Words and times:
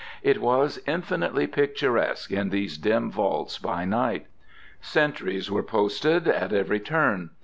It 0.23 0.41
was 0.41 0.79
infinitely 0.87 1.45
picturesque 1.45 2.31
in 2.31 2.49
these 2.49 2.79
dim 2.79 3.11
vaults 3.11 3.59
by 3.59 3.85
night. 3.85 4.25
Sentries 4.81 5.51
were 5.51 5.61
posted 5.61 6.27
at 6.27 6.51
every 6.51 6.79
turn. 6.79 7.29